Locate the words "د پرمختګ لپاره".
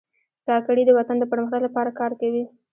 1.19-1.95